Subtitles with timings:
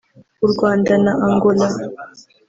[0.45, 1.67] u Rwanda na Angola